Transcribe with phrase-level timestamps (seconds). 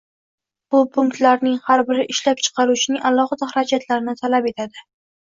[0.75, 4.89] Bu punktlarning har biri ishlab chiqaruvchining alohida xarajatlarini talab etadi.